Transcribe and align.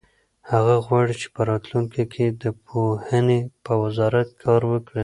هغه 0.51 0.75
غواړي 0.85 1.13
چې 1.21 1.27
په 1.35 1.41
راتلونکي 1.49 2.03
کې 2.13 2.25
د 2.41 2.43
پوهنې 2.65 3.39
په 3.65 3.73
وزارت 3.83 4.27
کې 4.31 4.37
کار 4.43 4.61
وکړي. 4.71 4.99